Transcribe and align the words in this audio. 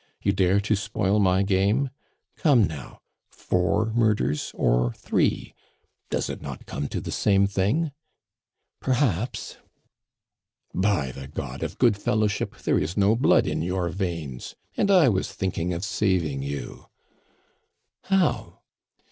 You 0.23 0.31
dare 0.31 0.59
to 0.61 0.75
spoil 0.75 1.19
my 1.19 1.43
game? 1.43 1.91
Come, 2.35 2.63
now! 2.63 3.01
Four 3.29 3.93
murders 3.93 4.51
or 4.55 4.93
three. 4.95 5.53
Does 6.09 6.27
it 6.27 6.41
not 6.41 6.65
come 6.65 6.87
to 6.87 6.99
the 6.99 7.11
same 7.11 7.45
thing?" 7.45 7.91
"Perhaps." 8.79 9.57
"By 10.73 11.11
the 11.11 11.27
God 11.27 11.61
of 11.61 11.77
good 11.77 11.97
fellowship, 11.97 12.57
there 12.63 12.79
is 12.79 12.97
no 12.97 13.15
blood 13.15 13.45
in 13.45 13.61
your 13.61 13.89
veins! 13.89 14.55
And 14.75 14.89
I 14.89 15.07
was 15.07 15.31
thinking 15.31 15.71
of 15.71 15.85
saving 15.85 16.41
you!" 16.41 16.87
"How?" 18.05 18.61